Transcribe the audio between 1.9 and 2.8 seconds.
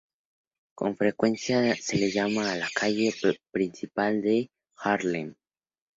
la llama la